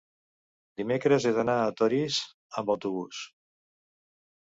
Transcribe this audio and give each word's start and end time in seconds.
Dimecres 0.79 1.27
he 1.27 1.33
d'anar 1.35 1.57
a 1.65 1.67
Torís 1.81 2.17
amb 2.63 2.73
autobús. 2.75 3.21